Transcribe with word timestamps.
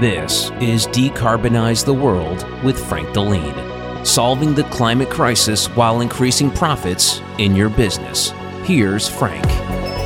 This 0.00 0.50
is 0.62 0.86
Decarbonize 0.86 1.84
the 1.84 1.92
World 1.92 2.46
with 2.64 2.82
Frank 2.88 3.12
Deline, 3.12 4.02
solving 4.02 4.54
the 4.54 4.64
climate 4.64 5.10
crisis 5.10 5.66
while 5.76 6.00
increasing 6.00 6.50
profits 6.50 7.20
in 7.36 7.54
your 7.54 7.68
business. 7.68 8.30
Here's 8.62 9.06
Frank. 9.06 9.44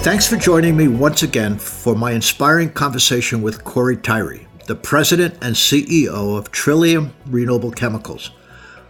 Thanks 0.03 0.27
for 0.27 0.35
joining 0.36 0.77
me 0.77 0.89
once 0.89 1.22
again 1.22 1.61
for 1.61 1.95
my 1.95 2.11
inspiring 2.11 2.72
conversation 2.72 3.41
with 3.41 3.62
Corey 3.62 3.96
Tyree, 3.96 4.49
the 4.67 4.75
president 4.75 5.35
and 5.43 5.54
CEO 5.54 6.36
of 6.36 6.50
Trillium 6.50 7.14
Renewable 7.26 7.71
Chemicals, 7.71 8.32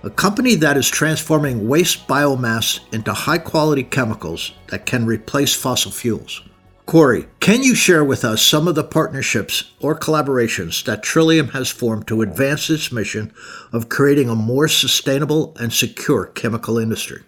a 0.04 0.08
company 0.08 0.54
that 0.54 0.78
is 0.78 0.88
transforming 0.88 1.68
waste 1.68 2.08
biomass 2.08 2.80
into 2.94 3.12
high 3.12 3.36
quality 3.36 3.82
chemicals 3.82 4.52
that 4.68 4.86
can 4.86 5.04
replace 5.04 5.54
fossil 5.54 5.90
fuels. 5.90 6.40
Corey, 6.86 7.26
can 7.40 7.62
you 7.62 7.74
share 7.74 8.04
with 8.04 8.24
us 8.24 8.42
some 8.42 8.68
of 8.68 8.74
the 8.74 8.84
partnerships 8.84 9.72
or 9.80 9.98
collaborations 9.98 10.84
that 10.84 11.02
Trillium 11.02 11.48
has 11.48 11.70
formed 11.70 12.06
to 12.08 12.20
advance 12.20 12.68
its 12.68 12.92
mission 12.92 13.32
of 13.72 13.88
creating 13.88 14.28
a 14.28 14.34
more 14.34 14.68
sustainable 14.68 15.56
and 15.58 15.72
secure 15.72 16.26
chemical 16.26 16.76
industry? 16.78 17.22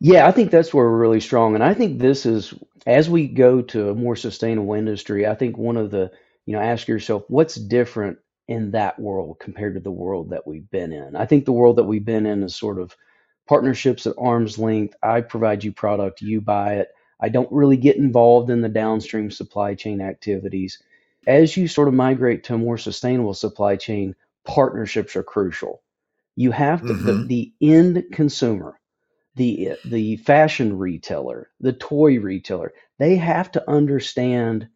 Yeah, 0.00 0.26
I 0.26 0.32
think 0.32 0.50
that's 0.50 0.72
where 0.72 0.86
we're 0.86 0.96
really 0.96 1.20
strong. 1.20 1.54
And 1.54 1.62
I 1.62 1.74
think 1.74 1.98
this 1.98 2.24
is, 2.24 2.54
as 2.86 3.10
we 3.10 3.28
go 3.28 3.60
to 3.60 3.90
a 3.90 3.94
more 3.94 4.16
sustainable 4.16 4.72
industry, 4.74 5.26
I 5.26 5.34
think 5.34 5.58
one 5.58 5.76
of 5.76 5.90
the, 5.90 6.10
you 6.46 6.56
know, 6.56 6.62
ask 6.62 6.88
yourself, 6.88 7.22
what's 7.28 7.54
different 7.56 8.18
in 8.48 8.70
that 8.70 8.98
world 8.98 9.36
compared 9.38 9.74
to 9.74 9.80
the 9.80 9.92
world 9.92 10.30
that 10.30 10.46
we've 10.46 10.68
been 10.70 10.92
in? 10.92 11.16
I 11.16 11.26
think 11.26 11.44
the 11.44 11.52
world 11.52 11.76
that 11.76 11.84
we've 11.84 12.04
been 12.04 12.24
in 12.24 12.42
is 12.42 12.56
sort 12.56 12.80
of 12.80 12.96
partnerships 13.46 14.06
at 14.06 14.14
arm's 14.18 14.58
length. 14.58 14.96
I 15.02 15.20
provide 15.20 15.62
you 15.62 15.70
product, 15.70 16.22
you 16.22 16.40
buy 16.40 16.76
it 16.76 16.88
I 17.22 17.30
don't 17.30 17.52
really 17.52 17.78
get 17.78 17.96
involved 17.96 18.50
in 18.50 18.62
the 18.62 18.68
downstream 18.68 19.30
supply 19.30 19.76
chain 19.76 20.00
activities. 20.02 20.82
As 21.26 21.56
you 21.56 21.68
sort 21.68 21.88
of 21.88 21.94
migrate 21.94 22.44
to 22.44 22.54
a 22.54 22.58
more 22.58 22.78
sustainable 22.78 23.34
supply 23.34 23.76
chain, 23.76 24.16
partnerships 24.44 25.16
are 25.16 25.22
crucial. 25.22 25.82
You 26.36 26.50
have 26.50 26.84
to 26.86 26.94
the, 26.94 27.14
hmm 27.14 27.26
the 27.28 27.52
end 27.62 28.04
consumer, 28.12 28.80
the 29.36 29.76
the 29.84 30.16
fashion 30.18 30.78
retailer, 30.78 31.50
the 31.60 31.72
toy 31.72 32.18
retailer, 32.20 32.74
they 32.98 33.16
have 33.16 33.52
to 33.52 33.70
understand 33.70 34.68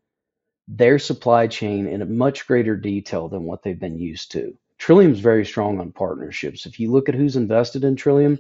their 0.69 0.98
supply 1.00 1.48
chain 1.48 1.86
in 1.88 2.03
a 2.03 2.06
much 2.06 2.47
greater 2.47 2.77
detail 2.77 3.28
than 3.28 3.44
what 3.44 3.62
they've 3.62 3.81
been 3.81 3.98
used 3.98 4.33
to. 4.33 4.56
Trillium's 4.78 5.20
very 5.20 5.44
strong 5.44 5.81
on 5.81 5.92
partnerships. 5.92 6.66
If 6.66 6.81
you 6.81 6.92
look 6.92 7.08
at 7.08 7.14
who's 7.16 7.36
invested 7.36 7.84
in 7.84 7.97
Trillium, 7.97 8.38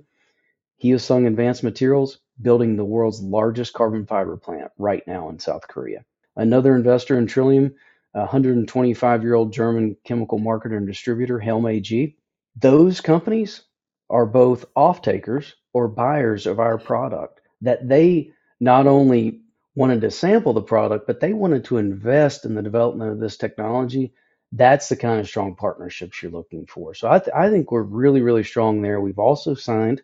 Hyosung 0.82 1.26
Advanced 1.26 1.64
Materials, 1.64 2.18
building 2.40 2.76
the 2.76 2.84
world's 2.84 3.22
largest 3.22 3.72
carbon 3.72 4.06
fiber 4.06 4.36
plant 4.36 4.70
right 4.78 5.06
now 5.06 5.28
in 5.30 5.38
South 5.38 5.66
Korea. 5.68 6.04
Another 6.36 6.76
investor 6.76 7.18
in 7.18 7.26
Trillium, 7.26 7.74
a 8.14 8.20
125 8.20 9.22
year 9.22 9.34
old 9.34 9.52
German 9.52 9.96
chemical 10.04 10.38
marketer 10.38 10.76
and 10.76 10.86
distributor, 10.86 11.38
Helm 11.38 11.66
AG. 11.66 12.16
Those 12.60 13.00
companies 13.00 13.62
are 14.10 14.26
both 14.26 14.64
off 14.76 15.02
takers 15.02 15.54
or 15.72 15.88
buyers 15.88 16.46
of 16.46 16.60
our 16.60 16.78
product 16.78 17.40
that 17.62 17.88
they 17.88 18.30
not 18.60 18.86
only 18.86 19.42
wanted 19.74 20.00
to 20.02 20.10
sample 20.10 20.52
the 20.52 20.62
product, 20.62 21.06
but 21.06 21.20
they 21.20 21.32
wanted 21.32 21.64
to 21.64 21.78
invest 21.78 22.44
in 22.44 22.54
the 22.54 22.62
development 22.62 23.12
of 23.12 23.20
this 23.20 23.36
technology. 23.36 24.14
That's 24.52 24.88
the 24.88 24.96
kind 24.96 25.20
of 25.20 25.26
strong 25.28 25.56
partnerships 25.56 26.22
you're 26.22 26.32
looking 26.32 26.66
for. 26.66 26.94
So 26.94 27.10
I, 27.10 27.18
th- 27.18 27.34
I 27.36 27.50
think 27.50 27.70
we're 27.70 27.82
really, 27.82 28.22
really 28.22 28.44
strong 28.44 28.80
there. 28.80 29.00
We've 29.00 29.18
also 29.18 29.54
signed 29.54 30.02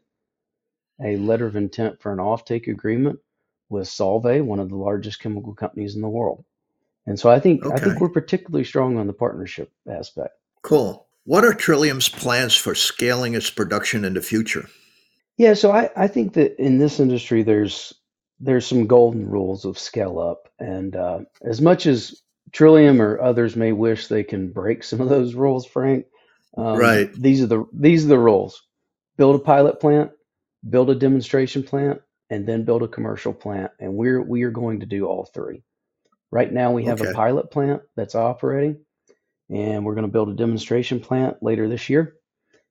a 1.05 1.17
letter 1.17 1.47
of 1.47 1.57
intent 1.57 2.01
for 2.01 2.13
an 2.13 2.19
offtake 2.19 2.69
agreement 2.69 3.19
with 3.69 3.89
Solvay, 3.89 4.45
one 4.45 4.59
of 4.61 4.69
the 4.69 4.77
largest 4.77 5.21
chemical 5.21 5.55
companies 5.55 5.95
in 5.95 6.03
the 6.03 6.09
world. 6.09 6.45
And 7.07 7.19
so 7.19 7.31
I 7.31 7.41
think 7.41 7.67
I 7.67 7.79
think 7.79 8.01
we're 8.01 8.09
particularly 8.09 8.65
strong 8.65 8.97
on 8.97 9.07
the 9.07 9.13
partnership 9.13 9.73
aspect. 9.89 10.35
Cool. 10.63 11.07
What 11.25 11.45
are 11.45 11.55
Trillium's 11.55 12.09
plans 12.09 12.55
for 12.55 12.75
scaling 12.75 13.35
its 13.35 13.51
production 13.51 14.05
in 14.05 14.15
the 14.15 14.21
future? 14.21 14.69
Yeah, 15.37 15.55
so 15.55 15.73
I, 15.73 15.91
I 15.97 16.07
think 16.09 16.35
that 16.35 16.61
in 16.63 16.79
this 16.79 17.01
industry 17.01 17.43
there's 17.43 17.93
there's 18.39 18.67
some 18.67 18.87
golden 18.87 19.29
rules 19.29 19.65
of 19.65 19.79
scale 19.79 20.19
up, 20.19 20.49
and 20.59 20.95
uh, 20.97 21.21
as 21.43 21.61
much 21.61 21.87
as 21.87 22.23
Trillium 22.53 23.01
or 23.01 23.21
others 23.21 23.57
may 23.57 23.73
wish 23.73 24.07
they 24.09 24.25
can 24.25 24.53
break 24.53 24.85
some 24.85 25.01
of 25.01 25.09
those 25.09 25.35
rules, 25.35 25.65
Frank, 25.65 26.07
um, 26.57 26.77
Right. 26.77 27.13
these 27.15 27.43
are 27.43 27.47
the 27.47 27.65
these 27.73 28.05
are 28.05 28.09
the 28.09 28.19
rules. 28.19 28.63
Build 29.17 29.37
a 29.37 29.39
pilot 29.45 29.81
plant, 29.81 30.11
build 30.69 30.91
a 30.91 30.95
demonstration 30.95 31.63
plant, 31.63 32.01
and 32.31 32.47
then 32.47 32.65
build 32.65 32.83
a 32.83 32.89
commercial 32.89 33.33
plant. 33.33 33.73
And 33.79 33.95
we're 33.95 34.23
we 34.23 34.43
are 34.45 34.51
going 34.51 34.81
to 34.81 34.87
do 34.87 35.07
all 35.07 35.25
three. 35.25 35.63
Right 36.31 36.53
now, 36.53 36.73
we 36.73 36.85
have 36.85 37.01
a 37.03 37.13
pilot 37.13 37.51
plant 37.51 37.83
that's 37.95 38.15
operating, 38.15 38.85
and 39.51 39.85
we're 39.85 39.95
going 39.95 40.07
to 40.07 40.13
build 40.13 40.31
a 40.31 40.35
demonstration 40.35 40.99
plant 40.99 41.43
later 41.43 41.69
this 41.69 41.91
year. 41.91 42.17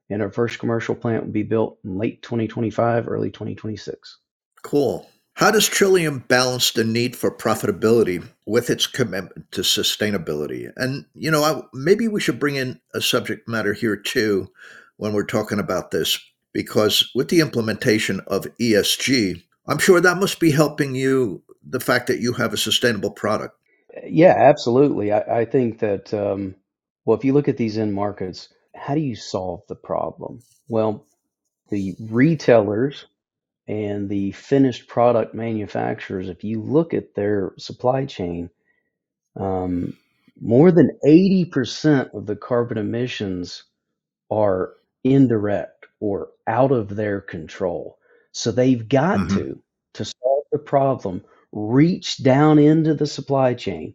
And 0.09 0.21
our 0.21 0.31
first 0.31 0.59
commercial 0.59 0.95
plant 0.95 1.25
will 1.25 1.31
be 1.31 1.43
built 1.43 1.77
in 1.85 1.97
late 1.97 2.21
2025, 2.21 3.07
early 3.07 3.31
2026. 3.31 4.17
Cool. 4.63 5.09
How 5.35 5.51
does 5.51 5.67
Trillium 5.67 6.19
balance 6.27 6.71
the 6.71 6.83
need 6.83 7.15
for 7.15 7.35
profitability 7.35 8.27
with 8.45 8.69
its 8.69 8.85
commitment 8.85 9.51
to 9.53 9.61
sustainability? 9.61 10.71
And, 10.75 11.05
you 11.13 11.31
know, 11.31 11.43
I, 11.43 11.61
maybe 11.73 12.07
we 12.07 12.19
should 12.19 12.39
bring 12.39 12.57
in 12.57 12.79
a 12.93 13.01
subject 13.01 13.47
matter 13.47 13.73
here 13.73 13.95
too 13.95 14.51
when 14.97 15.13
we're 15.13 15.23
talking 15.23 15.59
about 15.59 15.91
this 15.91 16.19
because 16.53 17.11
with 17.15 17.29
the 17.29 17.41
implementation 17.41 18.21
of 18.27 18.45
ESG, 18.59 19.43
I'm 19.67 19.77
sure 19.77 20.01
that 20.01 20.17
must 20.17 20.39
be 20.39 20.51
helping 20.51 20.95
you 20.95 21.43
the 21.63 21.79
fact 21.79 22.07
that 22.07 22.19
you 22.19 22.33
have 22.33 22.53
a 22.53 22.57
sustainable 22.57 23.11
product. 23.11 23.55
Yeah, 24.05 24.33
absolutely. 24.37 25.11
I, 25.11 25.41
I 25.41 25.45
think 25.45 25.79
that, 25.79 26.13
um, 26.13 26.55
well, 27.05 27.17
if 27.17 27.25
you 27.25 27.33
look 27.33 27.47
at 27.47 27.57
these 27.57 27.77
end 27.77 27.93
markets, 27.93 28.49
how 28.75 28.95
do 28.95 29.01
you 29.01 29.15
solve 29.15 29.61
the 29.67 29.75
problem? 29.75 30.39
Well, 30.67 31.05
the 31.69 31.95
retailers 31.99 33.05
and 33.67 34.09
the 34.09 34.31
finished 34.31 34.87
product 34.87 35.33
manufacturers, 35.35 36.29
if 36.29 36.43
you 36.43 36.61
look 36.61 36.93
at 36.93 37.15
their 37.15 37.53
supply 37.57 38.05
chain, 38.05 38.49
um, 39.35 39.97
more 40.39 40.71
than 40.71 40.97
80% 41.05 42.13
of 42.13 42.25
the 42.25 42.35
carbon 42.35 42.77
emissions 42.77 43.63
are 44.29 44.73
indirect 45.03 45.80
or 46.01 46.31
out 46.45 46.73
of 46.73 46.93
their 46.93 47.21
control. 47.21 47.97
So 48.33 48.51
they've 48.51 48.87
got 48.89 49.19
mm-hmm. 49.19 49.37
to, 49.37 49.63
to 49.93 50.05
solve 50.05 50.43
the 50.51 50.59
problem, 50.59 51.23
reach 51.53 52.21
down 52.21 52.59
into 52.59 52.93
the 52.93 53.07
supply 53.07 53.53
chain 53.53 53.93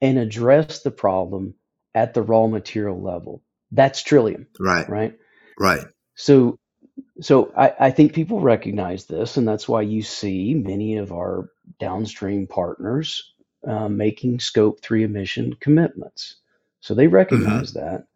and 0.00 0.18
address 0.18 0.80
the 0.80 0.90
problem 0.90 1.54
at 1.94 2.14
the 2.14 2.22
raw 2.22 2.46
material 2.46 3.02
level. 3.02 3.42
That's 3.72 4.02
Trillium. 4.02 4.46
Right. 4.58 4.88
Right. 4.88 5.18
Right. 5.58 5.84
So 6.14 6.58
so 7.20 7.52
I, 7.56 7.74
I 7.78 7.90
think 7.90 8.12
people 8.12 8.40
recognize 8.40 9.04
this, 9.06 9.36
and 9.36 9.46
that's 9.46 9.68
why 9.68 9.82
you 9.82 10.02
see 10.02 10.54
many 10.54 10.96
of 10.96 11.12
our 11.12 11.50
downstream 11.78 12.46
partners 12.46 13.34
uh, 13.66 13.88
making 13.88 14.40
scope 14.40 14.80
three 14.80 15.04
emission 15.04 15.54
commitments. 15.54 16.36
So 16.80 16.94
they 16.94 17.06
mm-hmm. 17.06 17.14
recognize 17.14 17.72
mm-hmm. 17.72 17.84
that. 17.84 18.06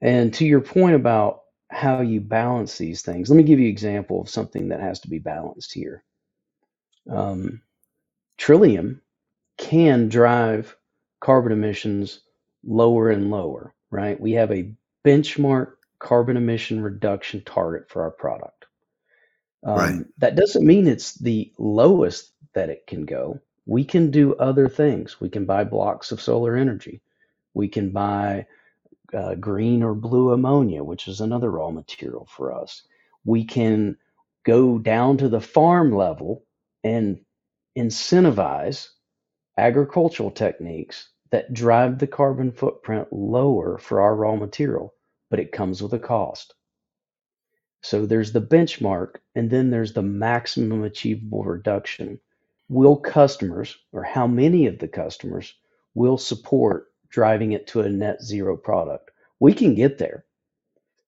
And 0.00 0.32
to 0.34 0.46
your 0.46 0.60
point 0.60 0.94
about 0.94 1.42
how 1.70 2.00
you 2.00 2.20
balance 2.20 2.78
these 2.78 3.02
things. 3.02 3.28
Let 3.28 3.36
me 3.36 3.42
give 3.42 3.58
you 3.58 3.66
an 3.66 3.72
example 3.72 4.20
of 4.20 4.30
something 4.30 4.68
that 4.68 4.80
has 4.80 5.00
to 5.00 5.08
be 5.08 5.18
balanced 5.18 5.72
here. 5.72 6.02
Um, 7.10 7.62
Trillium 8.36 9.02
can 9.58 10.08
drive 10.08 10.76
carbon 11.20 11.52
emissions 11.52 12.20
lower 12.64 13.10
and 13.10 13.30
lower, 13.30 13.74
right? 13.90 14.18
We 14.18 14.32
have 14.32 14.50
a 14.50 14.72
benchmark 15.04 15.72
carbon 15.98 16.36
emission 16.36 16.80
reduction 16.80 17.42
target 17.44 17.90
for 17.90 18.02
our 18.02 18.10
product. 18.10 18.66
Um, 19.64 19.76
right. 19.76 20.04
That 20.18 20.36
doesn't 20.36 20.66
mean 20.66 20.86
it's 20.86 21.14
the 21.14 21.52
lowest 21.58 22.32
that 22.54 22.70
it 22.70 22.86
can 22.86 23.04
go. 23.04 23.40
We 23.66 23.84
can 23.84 24.10
do 24.10 24.34
other 24.36 24.68
things. 24.68 25.20
We 25.20 25.28
can 25.28 25.44
buy 25.44 25.64
blocks 25.64 26.12
of 26.12 26.22
solar 26.22 26.56
energy. 26.56 27.00
We 27.54 27.68
can 27.68 27.90
buy 27.90 28.46
uh, 29.14 29.34
green 29.34 29.82
or 29.82 29.94
blue 29.94 30.32
ammonia, 30.32 30.84
which 30.84 31.08
is 31.08 31.20
another 31.20 31.50
raw 31.50 31.70
material 31.70 32.26
for 32.30 32.52
us. 32.52 32.82
We 33.24 33.44
can 33.44 33.96
go 34.44 34.78
down 34.78 35.18
to 35.18 35.28
the 35.28 35.40
farm 35.40 35.94
level 35.94 36.44
and 36.84 37.20
incentivize 37.76 38.88
agricultural 39.56 40.30
techniques 40.30 41.08
that 41.30 41.52
drive 41.52 41.98
the 41.98 42.06
carbon 42.06 42.52
footprint 42.52 43.08
lower 43.12 43.78
for 43.78 44.00
our 44.00 44.14
raw 44.14 44.36
material, 44.36 44.94
but 45.30 45.40
it 45.40 45.52
comes 45.52 45.82
with 45.82 45.92
a 45.92 45.98
cost. 45.98 46.54
So 47.82 48.06
there's 48.06 48.32
the 48.32 48.40
benchmark, 48.40 49.16
and 49.34 49.50
then 49.50 49.70
there's 49.70 49.92
the 49.92 50.02
maximum 50.02 50.84
achievable 50.84 51.44
reduction. 51.44 52.18
Will 52.68 52.96
customers, 52.96 53.76
or 53.92 54.02
how 54.02 54.26
many 54.26 54.66
of 54.66 54.78
the 54.78 54.88
customers, 54.88 55.54
will 55.94 56.18
support 56.18 56.87
driving 57.10 57.52
it 57.52 57.66
to 57.68 57.80
a 57.80 57.88
net 57.88 58.22
zero 58.22 58.56
product. 58.56 59.10
We 59.40 59.52
can 59.54 59.74
get 59.74 59.98
there. 59.98 60.24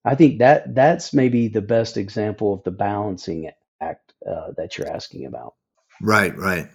I 0.05 0.15
think 0.15 0.39
that 0.39 0.73
that's 0.73 1.13
maybe 1.13 1.47
the 1.47 1.61
best 1.61 1.97
example 1.97 2.53
of 2.53 2.63
the 2.63 2.71
balancing 2.71 3.51
act 3.81 4.13
uh, 4.27 4.51
that 4.57 4.77
you're 4.77 4.87
asking 4.87 5.25
about. 5.25 5.55
Right, 6.01 6.35
right. 6.37 6.67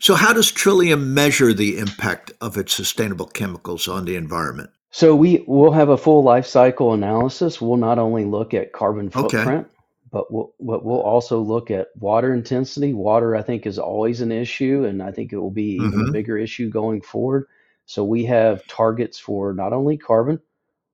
So, 0.00 0.14
how 0.14 0.32
does 0.34 0.50
Trillium 0.52 1.14
measure 1.14 1.54
the 1.54 1.78
impact 1.78 2.32
of 2.40 2.58
its 2.58 2.74
sustainable 2.74 3.26
chemicals 3.26 3.88
on 3.88 4.04
the 4.04 4.16
environment? 4.16 4.70
So 4.90 5.16
we 5.16 5.44
will 5.48 5.72
have 5.72 5.88
a 5.88 5.96
full 5.96 6.22
life 6.22 6.46
cycle 6.46 6.92
analysis. 6.92 7.60
We'll 7.60 7.78
not 7.78 7.98
only 7.98 8.24
look 8.24 8.54
at 8.54 8.72
carbon 8.72 9.10
Okay. 9.14 9.38
footprint, 9.38 9.66
but 10.12 10.32
we'll, 10.32 10.54
but 10.60 10.84
we'll 10.84 11.00
also 11.00 11.40
look 11.40 11.70
at 11.70 11.88
water 11.98 12.32
intensity. 12.32 12.92
Water, 12.94 13.34
I 13.34 13.42
think, 13.42 13.66
is 13.66 13.78
always 13.78 14.20
an 14.20 14.30
issue, 14.30 14.84
and 14.84 15.02
I 15.02 15.10
think 15.10 15.32
it 15.32 15.38
will 15.38 15.50
be 15.50 15.64
even 15.84 16.02
a 16.02 16.04
Mm-hmm. 16.04 16.12
bigger 16.12 16.38
issue 16.38 16.70
going 16.70 17.00
forward. 17.00 17.46
So 17.86 18.04
we 18.04 18.24
have 18.24 18.66
targets 18.66 19.18
for 19.18 19.52
not 19.52 19.72
only 19.72 19.96
carbon, 19.98 20.40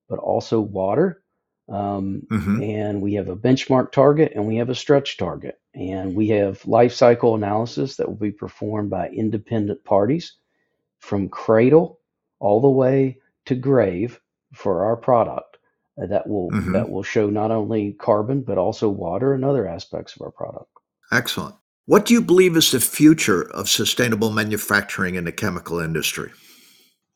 but 0.09 0.19
also 0.19 0.61
water. 0.61 1.23
Um, 1.69 2.23
Mm-hmm. 2.31 2.63
and 2.63 3.01
we 3.01 3.15
have 3.15 3.29
a 3.29 3.37
benchmark 3.37 3.93
target 3.93 4.33
and 4.35 4.45
we 4.47 4.57
have 4.57 4.71
a 4.71 4.75
stretch 4.75 5.17
target. 5.19 5.61
And 5.73 6.17
we 6.17 6.29
have 6.31 6.67
life 6.67 6.93
cycle 6.93 7.37
analysis 7.37 7.95
that 7.97 8.09
will 8.09 8.17
be 8.17 8.33
performed 8.33 8.91
by 8.91 9.09
independent 9.11 9.85
parties 9.85 10.33
from 10.99 11.29
cradle 11.29 12.01
all 12.41 12.61
the 12.61 12.69
way 12.69 13.19
to 13.45 13.55
grave 13.55 14.21
for 14.53 14.85
our 14.85 14.97
product 14.97 15.59
uh, 16.03 16.07
that 16.07 16.27
will 16.27 16.51
Mm-hmm. 16.51 16.73
that 16.73 16.91
will 16.91 17.05
show 17.05 17.31
not 17.31 17.53
only 17.53 17.93
carbon 17.93 18.43
but 18.43 18.59
also 18.59 18.89
water 18.89 19.33
and 19.33 19.45
other 19.45 19.69
aspects 19.69 20.17
of 20.17 20.23
our 20.23 20.33
product. 20.33 20.71
Excellent. 21.13 21.55
What 21.87 22.05
do 22.05 22.15
you 22.15 22.21
believe 22.21 22.57
is 22.57 22.73
the 22.73 22.81
future 22.81 23.43
of 23.53 23.69
sustainable 23.69 24.31
manufacturing 24.33 25.15
in 25.15 25.25
the 25.25 25.33
chemical 25.33 25.79
industry? 25.79 26.33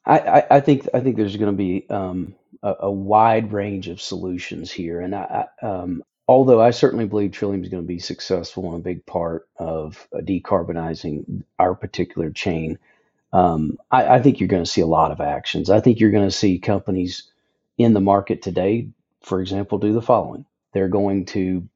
I, 0.06 0.44
I, 0.50 0.60
think 0.60 0.88
I 0.92 1.00
think 1.00 1.16
there's 1.16 1.36
going 1.36 1.52
to 1.52 1.56
be 1.56 1.86
um, 1.88 2.34
a, 2.62 2.74
a 2.80 2.90
wide 2.90 3.52
range 3.52 3.88
of 3.88 4.00
solutions 4.00 4.70
here, 4.70 5.00
and 5.00 5.14
I, 5.14 5.46
I, 5.62 5.66
um, 5.66 6.02
although 6.28 6.60
I 6.60 6.70
certainly 6.72 7.06
believe 7.06 7.32
Trillium 7.32 7.62
is 7.62 7.70
going 7.70 7.82
to 7.82 7.86
be 7.86 7.98
successful 7.98 8.68
in 8.70 8.80
a 8.80 8.82
big 8.82 9.06
part 9.06 9.48
of 9.56 10.06
uh, 10.14 10.18
decarbonizing 10.18 11.44
our 11.58 11.74
particular 11.74 12.30
chain, 12.30 12.78
um, 13.32 13.78
I, 13.90 14.16
I 14.16 14.22
think 14.22 14.40
you're 14.40 14.48
going 14.48 14.64
to 14.64 14.70
see 14.70 14.82
a 14.82 14.86
lot 14.86 15.10
of 15.10 15.20
actions. 15.20 15.70
I 15.70 15.80
think 15.80 16.00
you're 16.00 16.10
going 16.10 16.28
to 16.28 16.30
see 16.30 16.58
companies 16.58 17.24
in 17.78 17.94
the 17.94 18.00
market 18.00 18.42
today, 18.42 18.88
for 19.22 19.40
example, 19.40 19.78
do 19.78 19.94
the 19.94 20.02
following: 20.02 20.44
they're 20.72 20.88
going 20.88 21.24
to 21.26 21.66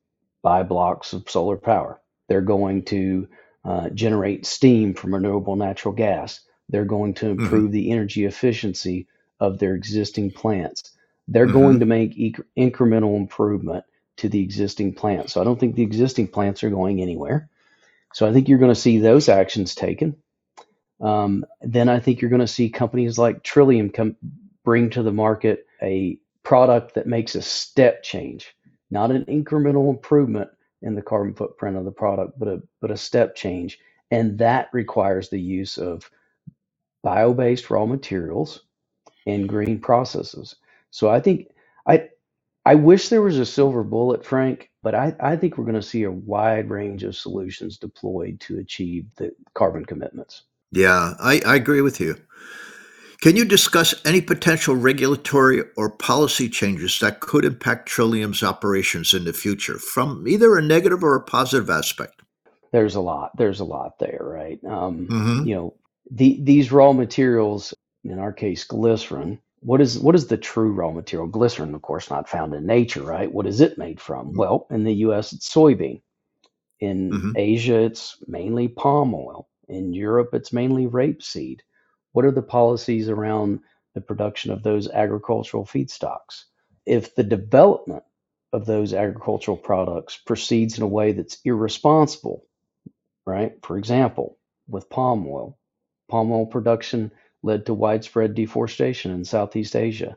buy 0.42 0.62
blocks 0.64 1.14
of 1.14 1.30
solar 1.30 1.56
power. 1.56 1.98
They're 2.28 2.42
going 2.42 2.84
to 2.86 3.28
uh, 3.64 3.88
generate 3.90 4.44
steam 4.44 4.92
from 4.94 5.14
renewable 5.14 5.56
natural 5.56 5.94
gas. 5.94 6.40
They're 6.68 6.84
going 6.86 7.14
to 7.14 7.28
Mm-hmm. 7.38 7.60
improve 7.60 7.72
the 7.72 7.90
energy 7.92 8.24
efficiency 8.26 9.08
of 9.40 9.58
their 9.58 9.74
existing 9.74 10.32
plants. 10.32 10.92
They're 11.28 11.46
Mm-hmm. 11.48 11.48
going 11.48 11.80
to 11.80 11.86
make 11.86 12.18
ec- 12.18 12.40
incremental 12.58 13.16
improvement 13.16 13.84
to 14.18 14.28
the 14.28 14.42
existing 14.42 14.94
plants. 14.94 15.34
So 15.34 15.40
I 15.40 15.44
don't 15.44 15.60
think 15.60 15.76
the 15.76 15.82
existing 15.82 16.28
plants 16.28 16.64
are 16.64 16.70
going 16.70 17.00
anywhere. 17.02 17.50
So 18.14 18.28
I 18.28 18.32
think 18.32 18.48
you're 18.48 18.58
going 18.58 18.74
to 18.74 18.80
see 18.80 18.98
those 18.98 19.28
actions 19.28 19.74
taken. 19.74 20.16
Um, 21.00 21.46
then 21.62 21.88
I 21.88 22.00
think 22.00 22.20
you're 22.20 22.30
going 22.30 22.40
to 22.40 22.48
see 22.48 22.70
companies 22.70 23.18
like 23.18 23.44
Trillium 23.44 23.90
come 23.90 24.16
bring 24.64 24.90
to 24.92 25.04
the 25.04 25.12
market 25.12 25.66
a 25.82 26.18
product 26.42 26.94
that 26.94 27.06
makes 27.06 27.34
a 27.36 27.42
step 27.42 28.02
change, 28.02 28.56
not 28.90 29.12
an 29.12 29.24
incremental 29.26 29.90
improvement 29.90 30.50
in 30.82 30.94
the 30.96 31.02
carbon 31.02 31.34
footprint 31.34 31.76
of 31.76 31.84
the 31.86 31.92
product, 31.92 32.38
but 32.38 32.48
a 32.48 32.62
but 32.80 32.90
a 32.90 32.98
step 32.98 33.36
change, 33.36 33.78
and 34.10 34.38
that 34.38 34.70
requires 34.72 35.28
the 35.30 35.40
use 35.40 35.78
of 35.78 36.10
bio-based 37.08 37.70
raw 37.70 37.86
materials 37.86 38.62
and 39.26 39.48
green 39.48 39.80
processes. 39.80 40.56
So 40.90 41.10
I 41.10 41.20
think 41.20 41.48
I 41.88 42.08
I 42.64 42.76
wish 42.76 43.08
there 43.08 43.22
was 43.22 43.38
a 43.38 43.46
silver 43.46 43.82
bullet, 43.84 44.24
Frank, 44.24 44.70
but 44.82 44.94
I, 44.94 45.14
I 45.20 45.36
think 45.36 45.58
we're 45.58 45.64
going 45.64 45.74
to 45.76 45.82
see 45.82 46.04
a 46.04 46.12
wide 46.12 46.70
range 46.70 47.02
of 47.04 47.16
solutions 47.16 47.78
deployed 47.78 48.40
to 48.40 48.58
achieve 48.58 49.06
the 49.16 49.32
carbon 49.54 49.84
commitments. 49.84 50.42
Yeah, 50.72 51.14
I, 51.20 51.40
I 51.46 51.56
agree 51.56 51.82
with 51.82 52.00
you. 52.00 52.16
Can 53.22 53.36
you 53.36 53.44
discuss 53.44 53.94
any 54.06 54.20
potential 54.22 54.76
regulatory 54.76 55.62
or 55.76 55.90
policy 55.90 56.48
changes 56.48 57.00
that 57.00 57.20
could 57.20 57.44
impact 57.44 57.88
Trillium's 57.88 58.44
operations 58.44 59.14
in 59.14 59.24
the 59.24 59.32
future 59.34 59.78
from 59.78 60.28
either 60.28 60.56
a 60.56 60.62
negative 60.62 61.04
or 61.04 61.16
a 61.16 61.22
positive 61.22 61.70
aspect? 61.70 62.22
There's 62.72 62.96
a 62.96 63.00
lot. 63.00 63.36
There's 63.36 63.60
a 63.60 63.64
lot 63.64 63.98
there, 63.98 64.20
right? 64.22 64.60
Um, 64.64 65.12
Mm-hmm. 65.12 65.44
you 65.44 65.54
know, 65.56 65.74
the 66.10 66.40
these 66.42 66.72
raw 66.72 66.92
materials, 66.92 67.74
in 68.04 68.18
our 68.18 68.32
case, 68.32 68.64
glycerin. 68.64 69.40
What 69.60 69.80
is 69.80 69.98
what 69.98 70.14
is 70.14 70.28
the 70.28 70.38
true 70.38 70.72
raw 70.72 70.92
material? 70.92 71.28
Glycerin, 71.28 71.74
of 71.74 71.82
course, 71.82 72.10
not 72.10 72.28
found 72.28 72.54
in 72.54 72.66
nature, 72.66 73.02
right? 73.02 73.32
What 73.32 73.46
is 73.46 73.60
it 73.60 73.78
made 73.78 74.00
from? 74.00 74.34
Well, 74.34 74.66
in 74.70 74.84
the 74.84 74.94
U.S., 75.06 75.32
it's 75.32 75.52
soybean. 75.52 76.02
In 76.80 77.12
Mm-hmm. 77.12 77.32
Asia, 77.36 77.80
it's 77.80 78.18
mainly 78.28 78.68
palm 78.68 79.14
oil. 79.14 79.48
In 79.68 79.92
Europe, 79.94 80.30
it's 80.34 80.52
mainly 80.52 80.86
rapeseed. 80.86 81.60
What 82.12 82.24
are 82.24 82.30
the 82.32 82.42
policies 82.42 83.08
around 83.08 83.60
the 83.94 84.00
production 84.00 84.52
of 84.52 84.62
those 84.62 84.88
agricultural 84.88 85.64
feedstocks? 85.66 86.44
If 86.86 87.14
the 87.14 87.24
development 87.24 88.04
of 88.52 88.66
those 88.66 88.94
agricultural 88.94 89.56
products 89.58 90.16
proceeds 90.16 90.78
in 90.78 90.84
a 90.84 90.88
way 90.88 91.12
that's 91.12 91.38
irresponsible, 91.44 92.44
right? 93.26 93.54
For 93.64 93.78
example, 93.78 94.38
with 94.68 94.90
palm 94.90 95.26
oil, 95.28 95.57
palm 96.08 96.32
oil 96.32 96.46
production 96.46 97.12
led 97.42 97.66
to 97.66 97.74
widespread 97.74 98.34
deforestation 98.34 99.12
in 99.12 99.24
Southeast 99.24 99.76
Asia. 99.76 100.16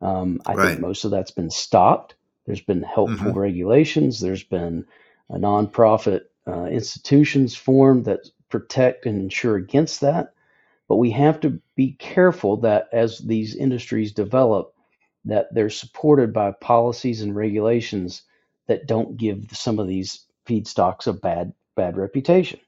Um, 0.00 0.40
I 0.46 0.56
think 0.56 0.80
most 0.80 1.04
of 1.04 1.10
that's 1.10 1.30
been 1.30 1.50
stopped. 1.50 2.14
There's 2.46 2.60
been 2.60 2.82
helpful 2.82 3.28
Mm-hmm. 3.28 3.38
regulations. 3.38 4.20
There's 4.20 4.44
been 4.44 4.86
a 5.30 5.36
nonprofit 5.36 6.22
uh, 6.46 6.66
institutions 6.66 7.56
formed 7.56 8.04
that 8.06 8.28
protect 8.48 9.06
and 9.06 9.20
ensure 9.20 9.56
against 9.56 10.00
that. 10.02 10.34
But 10.88 10.96
we 10.96 11.10
have 11.10 11.40
to 11.40 11.60
be 11.74 11.92
careful 11.98 12.58
that 12.58 12.88
as 12.92 13.18
these 13.18 13.56
industries 13.56 14.12
develop, 14.12 14.74
that 15.24 15.52
they're 15.52 15.70
supported 15.70 16.32
by 16.32 16.52
policies 16.52 17.22
and 17.22 17.34
regulations 17.34 18.22
that 18.68 18.86
don't 18.86 19.16
give 19.16 19.48
some 19.52 19.80
of 19.80 19.88
these 19.88 20.24
feedstocks 20.46 21.08
a 21.08 21.12
bad 21.12 21.52
bad 21.74 21.96
reputation. 21.96 22.60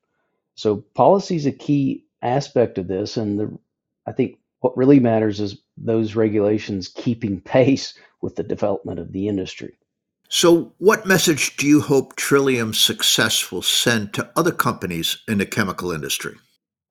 So 0.56 0.84
policy 0.94 1.36
is 1.36 1.46
a 1.46 1.52
key 1.52 2.04
aspect 2.22 2.78
of 2.78 2.88
this, 2.88 3.16
and 3.16 3.38
the 3.38 3.58
I 4.06 4.12
think 4.12 4.38
what 4.60 4.76
really 4.76 5.00
matters 5.00 5.40
is 5.40 5.60
those 5.76 6.16
regulations 6.16 6.88
keeping 6.88 7.40
pace 7.56 7.94
with 8.20 8.36
the 8.36 8.42
development 8.42 8.98
of 8.98 9.12
the 9.12 9.28
industry. 9.28 9.78
So, 10.30 10.74
what 10.78 11.06
message 11.06 11.56
do 11.56 11.66
you 11.66 11.80
hope 11.80 12.16
Trillium's 12.16 12.78
success 12.78 13.50
will 13.50 13.62
send 13.62 14.12
to 14.14 14.30
other 14.36 14.52
companies 14.52 15.22
in 15.26 15.38
the 15.38 15.46
chemical 15.46 15.90
industry? 15.90 16.36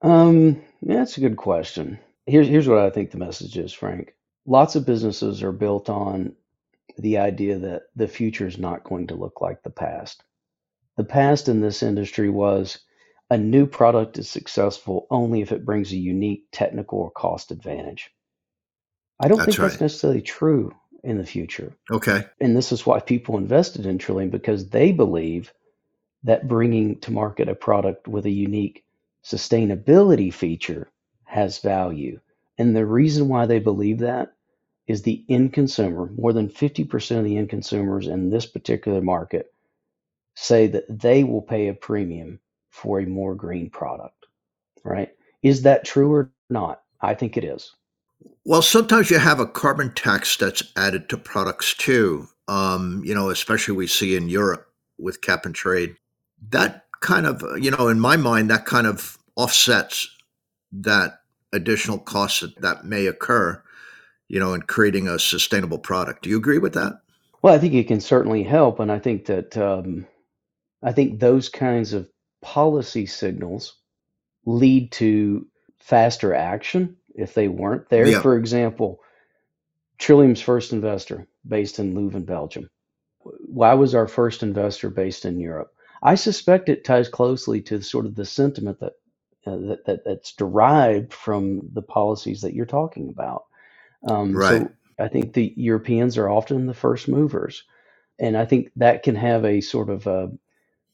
Um, 0.01 0.61
yeah, 0.81 0.97
that's 0.97 1.17
a 1.17 1.21
good 1.21 1.37
question. 1.37 1.99
Here's 2.25 2.47
here's 2.47 2.67
what 2.67 2.79
I 2.79 2.89
think 2.89 3.11
the 3.11 3.17
message 3.17 3.57
is, 3.57 3.73
Frank. 3.73 4.15
Lots 4.47 4.75
of 4.75 4.85
businesses 4.85 5.43
are 5.43 5.51
built 5.51 5.87
on 5.89 6.33
the 6.97 7.19
idea 7.19 7.59
that 7.59 7.83
the 7.95 8.07
future 8.07 8.47
is 8.47 8.57
not 8.57 8.83
going 8.83 9.07
to 9.07 9.15
look 9.15 9.39
like 9.39 9.61
the 9.61 9.69
past. 9.69 10.23
The 10.95 11.03
past 11.03 11.47
in 11.47 11.61
this 11.61 11.83
industry 11.83 12.29
was 12.29 12.79
a 13.29 13.37
new 13.37 13.65
product 13.65 14.17
is 14.17 14.29
successful 14.29 15.07
only 15.09 15.41
if 15.41 15.51
it 15.51 15.65
brings 15.65 15.91
a 15.91 15.97
unique 15.97 16.45
technical 16.51 16.99
or 16.99 17.11
cost 17.11 17.51
advantage. 17.51 18.11
I 19.19 19.27
don't 19.27 19.37
That's 19.37 19.57
think 19.57 19.69
that's 19.69 19.81
necessarily 19.81 20.21
true 20.21 20.73
in 21.03 21.17
the 21.17 21.25
future. 21.25 21.73
Okay. 21.91 22.25
And 22.39 22.55
this 22.55 22.71
is 22.71 22.85
why 22.85 22.99
people 22.99 23.37
invested 23.37 23.85
in 23.85 23.97
Trillium 23.97 24.29
because 24.29 24.69
they 24.69 24.91
believe 24.91 25.53
that 26.23 26.47
bringing 26.47 26.99
to 27.01 27.11
market 27.11 27.49
a 27.49 27.55
product 27.55 28.07
with 28.07 28.25
a 28.25 28.31
unique 28.31 28.83
sustainability 29.23 30.33
feature 30.33 30.89
has 31.25 31.59
value. 31.59 32.19
And 32.57 32.75
the 32.75 32.85
reason 32.85 33.27
why 33.27 33.45
they 33.45 33.59
believe 33.59 33.99
that 33.99 34.33
is 34.87 35.01
the 35.01 35.23
end 35.27 35.53
consumer, 35.53 36.09
more 36.17 36.33
than 36.33 36.49
50% 36.49 37.17
of 37.17 37.25
the 37.25 37.37
end 37.37 37.49
consumers 37.49 38.07
in 38.07 38.29
this 38.29 38.45
particular 38.45 39.01
market 39.01 39.53
say 40.33 40.67
that 40.67 40.85
they 40.87 41.23
will 41.23 41.41
pay 41.41 41.67
a 41.67 41.73
premium 41.73 42.39
for 42.77 42.99
a 42.99 43.05
more 43.05 43.33
green 43.33 43.69
product, 43.69 44.27
right? 44.83 45.09
Is 45.41 45.63
that 45.63 45.83
true 45.83 46.13
or 46.13 46.31
not? 46.49 46.83
I 47.01 47.15
think 47.15 47.37
it 47.37 47.43
is. 47.43 47.73
Well, 48.45 48.61
sometimes 48.61 49.09
you 49.09 49.19
have 49.19 49.39
a 49.39 49.47
carbon 49.47 49.93
tax 49.93 50.37
that's 50.37 50.63
added 50.75 51.09
to 51.09 51.17
products 51.17 51.73
too. 51.73 52.27
Um, 52.47 53.01
you 53.03 53.13
know, 53.13 53.29
especially 53.29 53.75
we 53.75 53.87
see 53.87 54.15
in 54.15 54.29
Europe 54.29 54.67
with 54.97 55.21
cap 55.21 55.45
and 55.45 55.53
trade. 55.53 55.95
That 56.49 56.85
kind 57.01 57.25
of, 57.25 57.43
uh, 57.43 57.55
you 57.55 57.71
know, 57.71 57.87
in 57.89 57.99
my 57.99 58.15
mind, 58.15 58.49
that 58.49 58.65
kind 58.65 58.87
of 58.87 59.17
offsets 59.35 60.09
that 60.71 61.19
additional 61.51 61.97
cost 61.97 62.41
that, 62.41 62.61
that 62.61 62.85
may 62.85 63.07
occur, 63.07 63.61
you 64.27 64.39
know, 64.39 64.53
in 64.53 64.61
creating 64.61 65.07
a 65.07 65.19
sustainable 65.19 65.79
product. 65.79 66.23
Do 66.23 66.29
you 66.29 66.37
agree 66.37 66.59
with 66.59 66.73
that? 66.73 66.93
Well, 67.41 67.53
I 67.53 67.59
think 67.59 67.73
it 67.73 67.87
can 67.87 68.01
certainly 68.01 68.43
help, 68.43 68.79
and 68.79 68.91
I 68.91 68.99
think 68.99 69.25
that 69.25 69.57
um, 69.57 70.07
I 70.83 70.91
think 70.91 71.19
those 71.19 71.49
kinds 71.49 71.93
of 71.93 72.09
policy 72.41 73.05
signals 73.05 73.77
lead 74.45 74.91
to 74.93 75.45
faster 75.79 76.33
action 76.33 76.95
if 77.15 77.33
they 77.33 77.47
weren't 77.47 77.89
there. 77.89 78.07
Yeah. 78.07 78.21
For 78.21 78.37
example, 78.37 79.01
Trillium's 79.97 80.41
first 80.41 80.73
investor 80.73 81.27
based 81.47 81.79
in 81.79 81.95
Leuven, 81.95 82.25
Belgium. 82.25 82.69
Why 83.23 83.73
was 83.73 83.95
our 83.95 84.07
first 84.07 84.43
investor 84.43 84.89
based 84.89 85.25
in 85.25 85.39
Europe? 85.39 85.73
I 86.03 86.15
suspect 86.15 86.69
it 86.69 86.85
ties 86.85 87.09
closely 87.09 87.61
to 87.63 87.81
sort 87.81 88.05
of 88.05 88.15
the 88.15 88.25
sentiment 88.25 88.79
that, 88.79 88.93
uh, 89.45 89.57
that, 89.57 89.85
that 89.85 90.05
that's 90.05 90.33
derived 90.33 91.13
from 91.13 91.69
the 91.73 91.81
policies 91.81 92.41
that 92.41 92.53
you're 92.53 92.65
talking 92.65 93.09
about. 93.09 93.45
Um, 94.07 94.35
Right. 94.35 94.61
so 94.61 94.71
I 94.99 95.07
think 95.07 95.33
the 95.33 95.53
Europeans 95.57 96.17
are 96.17 96.29
often 96.29 96.67
the 96.67 96.73
first 96.73 97.07
movers, 97.07 97.63
and 98.19 98.37
I 98.37 98.45
think 98.45 98.71
that 98.75 99.03
can 99.03 99.15
have 99.15 99.43
a 99.45 99.61
sort 99.61 99.89
of 99.89 100.07
a, 100.07 100.31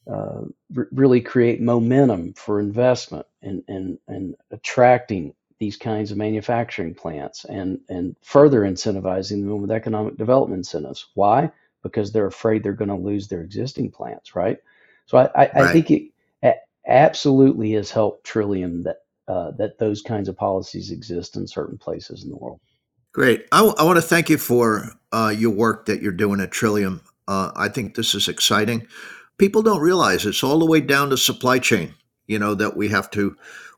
uh, 0.07 0.41
r- 0.75 0.88
really 0.91 1.22
create 1.22 1.62
momentum 1.62 2.33
for 2.33 2.60
investment 2.60 3.25
and 3.41 3.63
and 3.67 3.98
and 4.07 4.36
attracting 4.51 5.33
these 5.60 5.77
kinds 5.77 6.12
of 6.12 6.17
manufacturing 6.17 6.93
plants 6.93 7.45
and 7.45 7.79
and 7.89 8.15
further 8.22 8.62
incentivizing 8.62 9.48
them 9.48 9.62
with 9.62 9.72
economic 9.72 10.17
development 10.17 10.60
incentives. 10.60 11.07
Why? 11.13 11.51
Because 11.83 12.12
they're 12.12 12.27
afraid 12.27 12.63
they're 12.63 12.74
going 12.74 12.89
to 12.89 12.95
lose 12.95 13.27
their 13.27 13.41
existing 13.41 13.91
plants, 13.91 14.36
right? 14.36 14.57
So 15.05 15.17
I, 15.17 15.43
I, 15.43 15.50
I 15.55 15.74
think 15.74 15.91
it 15.91 16.12
a- 16.43 16.60
absolutely 16.88 17.72
has 17.74 17.91
helped 17.91 18.25
Trillium 18.25 18.83
that 18.83 18.98
uh, 19.27 19.51
that 19.51 19.79
those 19.79 20.01
kinds 20.01 20.27
of 20.27 20.36
policies 20.36 20.91
exist 20.91 21.36
in 21.38 21.48
certain 21.48 21.77
places 21.77 22.24
in 22.24 22.29
the 22.29 22.36
world. 22.36 22.60
Great. 23.13 23.45
I, 23.51 23.62
want 23.62 23.95
to 23.95 24.01
thank 24.01 24.29
you 24.29 24.38
for 24.38 24.91
uh, 25.12 25.33
your 25.36 25.51
work 25.51 25.86
that 25.86 26.01
you're 26.01 26.12
doing 26.12 26.41
at 26.41 26.51
Trillium. 26.51 27.01
Uh, 27.27 27.51
I 27.55 27.69
think 27.69 27.95
this 27.95 28.15
is 28.15 28.27
exciting. 28.27 28.88
People 29.37 29.61
don't 29.61 29.81
realize 29.81 30.25
it's 30.25 30.43
all 30.43 30.59
the 30.59 30.65
way 30.65 30.81
down 30.81 31.09
to 31.09 31.17
supply 31.17 31.59
chain. 31.59 31.93
You 32.27 32.39
know 32.39 32.55
that 32.55 32.77
we 32.77 32.87
have 32.89 33.09
to 33.11 33.35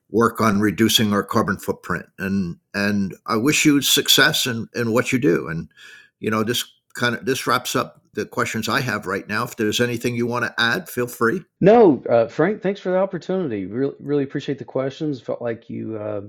work 0.09 0.39
on 0.39 0.59
reducing 0.59 1.13
our 1.13 1.23
carbon 1.23 1.57
footprint, 1.57 2.05
and 2.19 2.57
and 2.73 3.15
I 3.25 3.37
wish 3.37 3.65
you 3.65 3.81
success 3.81 4.45
in 4.45 4.67
in 4.75 4.91
what 4.91 5.11
you 5.11 5.19
do. 5.19 5.47
And 5.47 5.69
you 6.19 6.29
know 6.29 6.43
this 6.43 6.63
kind 6.93 7.15
of 7.15 7.25
this 7.25 7.47
wraps 7.47 7.75
up 7.75 8.01
the 8.13 8.25
questions 8.25 8.69
I 8.69 8.81
have 8.81 9.05
right 9.05 9.27
now. 9.27 9.43
If 9.43 9.57
there's 9.57 9.81
anything 9.81 10.15
you 10.15 10.27
want 10.27 10.45
to 10.45 10.53
add, 10.57 10.89
feel 10.89 11.07
free. 11.07 11.43
No, 11.61 12.01
uh, 12.09 12.27
Frank, 12.27 12.61
thanks 12.61 12.79
for 12.79 12.89
the 12.89 12.97
opportunity. 12.97 13.65
Really, 13.65 13.95
really 13.99 14.23
appreciate 14.23 14.57
the 14.57 14.65
questions. 14.65 15.21
Felt 15.21 15.41
like 15.41 15.69
you 15.69 15.97
uh, 15.97 16.21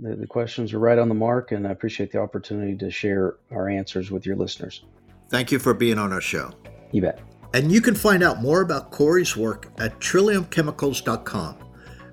the, 0.00 0.16
the 0.16 0.26
questions 0.26 0.72
are 0.72 0.78
right 0.78 0.98
on 0.98 1.08
the 1.08 1.14
mark, 1.14 1.52
and 1.52 1.66
I 1.66 1.70
appreciate 1.70 2.12
the 2.12 2.20
opportunity 2.20 2.76
to 2.76 2.90
share 2.90 3.36
our 3.50 3.68
answers 3.68 4.10
with 4.10 4.26
your 4.26 4.36
listeners. 4.36 4.82
Thank 5.28 5.52
you 5.52 5.58
for 5.58 5.74
being 5.74 5.98
on 5.98 6.12
our 6.12 6.20
show. 6.20 6.50
You 6.90 7.02
bet. 7.02 7.20
And 7.54 7.70
you 7.70 7.80
can 7.80 7.94
find 7.94 8.22
out 8.22 8.40
more 8.40 8.62
about 8.62 8.90
Corey's 8.90 9.36
work 9.36 9.68
at 9.78 10.00
trilliumchemicals.com. 10.00 11.56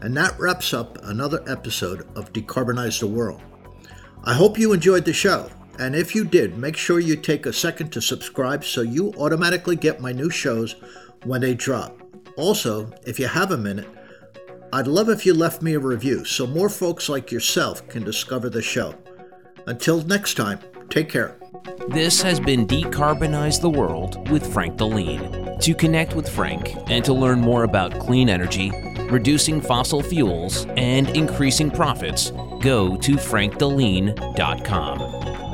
And 0.02 0.16
that 0.16 0.40
wraps 0.40 0.74
up 0.74 0.98
another 1.04 1.44
episode 1.48 2.08
of 2.16 2.34
Decarbonize 2.34 3.00
the 3.00 3.08
World. 3.08 3.42
I 4.24 4.34
hope 4.34 4.60
you 4.60 4.74
enjoyed 4.74 5.06
the 5.06 5.14
show. 5.14 5.50
And 5.78 5.96
if 5.96 6.14
you 6.14 6.26
did, 6.26 6.58
make 6.58 6.76
sure 6.76 7.00
you 7.00 7.16
take 7.16 7.46
a 7.46 7.54
second 7.54 7.92
to 7.92 8.02
subscribe 8.02 8.66
so 8.66 8.82
you 8.82 9.14
automatically 9.18 9.78
get 9.78 10.02
my 10.02 10.12
new 10.12 10.30
shows 10.30 10.76
when 11.24 11.40
they 11.40 11.54
drop. 11.54 12.02
Also, 12.36 12.92
if 13.08 13.18
you 13.18 13.28
have 13.28 13.52
a 13.52 13.58
minute, 13.58 13.88
I'd 14.74 14.88
love 14.88 15.10
if 15.10 15.26
you 15.26 15.34
left 15.34 15.62
me 15.62 15.74
a 15.74 15.80
review 15.80 16.26
so 16.26 16.46
more 16.46 16.70
folks 16.70 17.08
like 17.08 17.32
yourself 17.32 17.88
can 17.88 18.04
discover 18.04 18.50
the 18.50 18.62
show. 18.62 18.94
Until 19.68 20.02
next 20.02 20.36
time, 20.36 20.60
take 20.90 21.10
care. 21.10 21.39
This 21.90 22.22
has 22.22 22.40
been 22.40 22.68
Decarbonize 22.68 23.60
the 23.60 23.70
World 23.70 24.30
with 24.30 24.54
Frank 24.54 24.78
Deline. 24.78 25.58
To 25.60 25.74
connect 25.74 26.16
with 26.16 26.30
Frank 26.30 26.76
and 26.90 27.04
to 27.06 27.14
learn 27.14 27.42
more 27.42 27.64
about 27.64 28.00
clean 28.00 28.30
energy, 28.30 28.72
reducing 29.10 29.60
fossil 29.60 30.02
fuels, 30.02 30.66
and 30.78 31.10
increasing 31.10 31.72
profits, 31.72 32.32
go 32.62 32.96
to 32.98 33.14
frankdeline.com. 33.14 35.00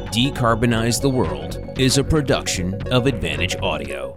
Decarbonize 0.07 1.01
the 1.01 1.09
World 1.09 1.79
is 1.79 1.97
a 1.97 2.03
production 2.03 2.81
of 2.91 3.07
Advantage 3.07 3.55
Audio. 3.57 4.15